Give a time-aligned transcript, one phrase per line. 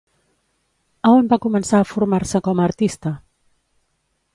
[1.09, 3.17] A on va començar a formar-se com a artista?